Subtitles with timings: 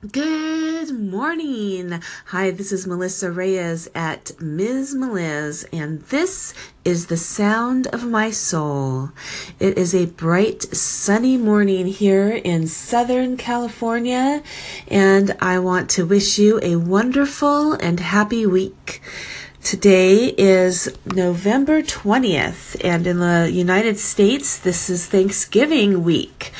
[0.00, 2.00] Good morning.
[2.28, 4.94] Hi, this is Melissa Reyes at Ms.
[4.94, 6.54] Meliz, and this
[6.86, 9.10] is the sound of my soul.
[9.58, 14.42] It is a bright, sunny morning here in Southern California,
[14.88, 19.02] and I want to wish you a wonderful and happy week.
[19.62, 26.52] Today is November 20th, and in the United States, this is Thanksgiving week.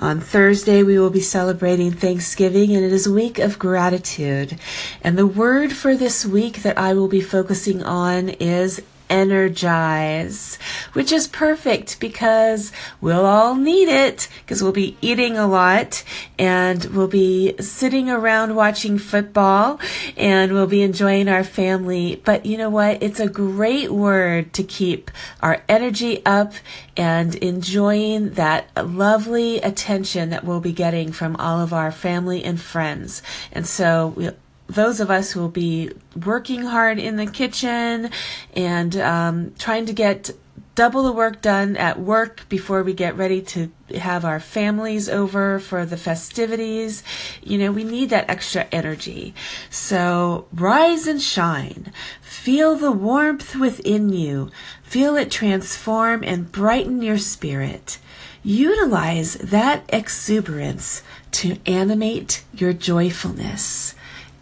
[0.00, 4.58] On Thursday, we will be celebrating Thanksgiving, and it is a week of gratitude.
[5.02, 10.58] And the word for this week that I will be focusing on is energize,
[10.92, 16.04] which is perfect because we'll all need it because we'll be eating a lot
[16.38, 19.80] and we'll be sitting around watching football
[20.16, 22.20] and we'll be enjoying our family.
[22.24, 23.02] But you know what?
[23.02, 25.10] It's a great word to keep
[25.42, 26.52] our energy up
[26.96, 32.60] and enjoying that lovely attention that we'll be getting from all of our family and
[32.60, 33.22] friends.
[33.52, 34.30] And so we
[34.68, 35.90] those of us who will be
[36.24, 38.10] working hard in the kitchen
[38.54, 40.30] and um, trying to get
[40.78, 45.58] double the work done at work before we get ready to have our families over
[45.58, 47.02] for the festivities.
[47.42, 49.34] You know, we need that extra energy.
[49.70, 51.92] So rise and shine.
[52.20, 54.52] Feel the warmth within you.
[54.84, 57.98] Feel it transform and brighten your spirit.
[58.44, 63.96] Utilize that exuberance to animate your joyfulness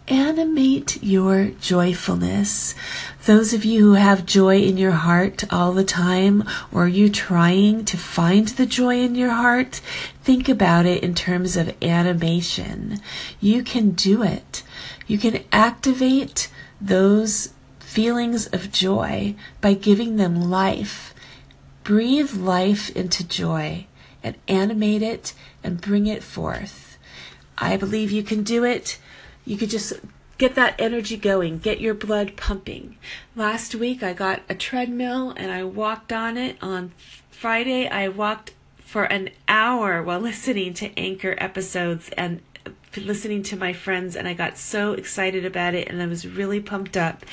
[0.07, 2.75] animate your joyfulness.
[3.25, 7.09] Those of you who have joy in your heart all the time, or are you
[7.09, 9.81] trying to find the joy in your heart?
[10.23, 13.01] Think about it in terms of animation.
[13.41, 14.63] You can do it.
[15.07, 16.49] You can activate
[16.79, 21.13] those feelings of joy by giving them life.
[21.83, 23.87] Breathe life into joy
[24.23, 25.33] and animate it
[25.63, 26.97] and bring it forth.
[27.57, 28.99] I believe you can do it
[29.47, 29.93] you could just
[30.37, 32.97] get that energy going, get your blood pumping.
[33.35, 36.57] Last week I got a treadmill and I walked on it.
[36.61, 36.91] On
[37.31, 42.41] Friday I walked for an hour while listening to Anchor episodes and
[42.95, 46.59] listening to my friends and I got so excited about it and I was really
[46.59, 47.23] pumped up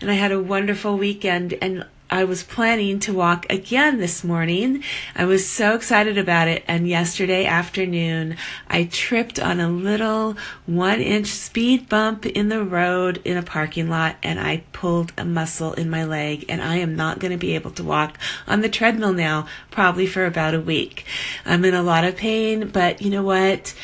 [0.00, 4.84] and I had a wonderful weekend and I was planning to walk again this morning.
[5.16, 6.62] I was so excited about it.
[6.68, 8.36] And yesterday afternoon,
[8.68, 13.88] I tripped on a little one inch speed bump in the road in a parking
[13.88, 16.44] lot and I pulled a muscle in my leg.
[16.48, 20.06] And I am not going to be able to walk on the treadmill now, probably
[20.06, 21.06] for about a week.
[21.46, 23.74] I'm in a lot of pain, but you know what?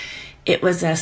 [0.45, 0.97] It was a,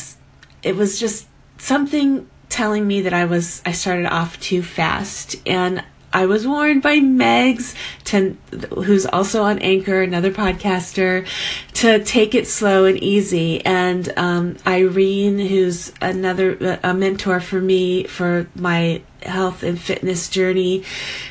[0.63, 1.27] it was just
[1.57, 6.81] something telling me that I was, I started off too fast and I was warned
[6.81, 7.75] by Megs,
[8.05, 8.35] to,
[8.73, 11.27] who's also on Anchor, another podcaster,
[11.75, 13.63] to take it slow and easy.
[13.65, 20.83] And um, Irene, who's another a mentor for me for my health and fitness journey,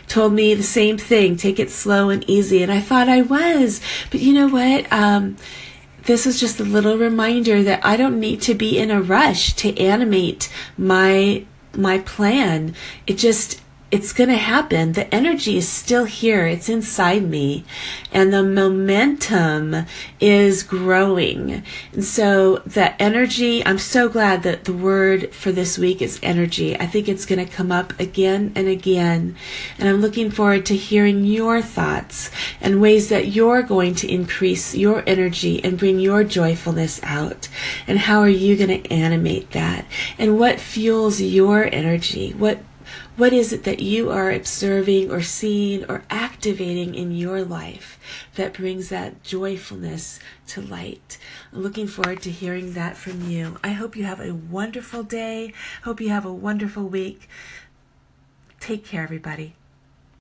[0.06, 2.62] told me the same thing: take it slow and easy.
[2.62, 4.90] And I thought I was, but you know what?
[4.92, 5.36] Um,
[6.04, 9.54] this is just a little reminder that I don't need to be in a rush
[9.56, 12.74] to animate my my plan.
[13.06, 13.60] It just
[13.90, 14.92] it's going to happen.
[14.92, 16.46] The energy is still here.
[16.46, 17.64] It's inside me.
[18.12, 19.86] And the momentum
[20.20, 21.62] is growing.
[21.92, 26.78] And so the energy, I'm so glad that the word for this week is energy.
[26.78, 29.36] I think it's going to come up again and again.
[29.78, 34.74] And I'm looking forward to hearing your thoughts and ways that you're going to increase
[34.74, 37.48] your energy and bring your joyfulness out.
[37.86, 39.86] And how are you going to animate that?
[40.18, 42.32] And what fuels your energy?
[42.32, 42.58] What
[43.16, 47.98] what is it that you are observing or seeing or activating in your life
[48.36, 51.18] that brings that joyfulness to light?
[51.52, 53.58] I'm looking forward to hearing that from you.
[53.62, 55.52] I hope you have a wonderful day.
[55.84, 57.28] Hope you have a wonderful week.
[58.60, 59.57] Take care, everybody.